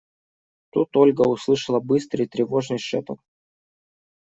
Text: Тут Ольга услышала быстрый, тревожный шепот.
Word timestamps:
Тут 0.71 0.95
Ольга 0.97 1.21
услышала 1.29 1.79
быстрый, 1.79 2.25
тревожный 2.27 2.79
шепот. 2.79 3.19